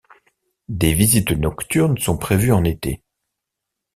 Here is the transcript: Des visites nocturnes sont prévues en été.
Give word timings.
Des 0.69 0.95
visites 0.95 1.29
nocturnes 1.29 1.99
sont 1.99 2.17
prévues 2.17 2.53
en 2.53 2.63
été. 2.63 3.03